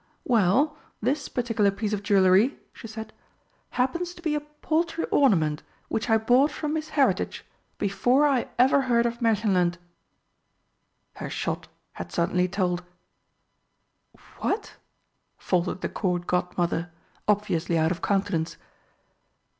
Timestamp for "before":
7.77-8.25